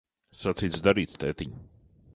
Sacīts, 0.43 0.81
darīts, 0.89 1.21
tētiņ. 1.25 1.57